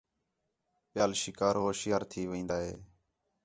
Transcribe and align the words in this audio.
ٻِیال 0.91 1.11
شکار 1.23 1.55
ہوشیار 1.63 2.01
تھی 2.11 2.21
وین٘دا 2.31 2.57
ہِے 2.65 2.73